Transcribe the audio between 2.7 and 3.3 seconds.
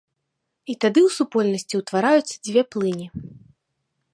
плыні.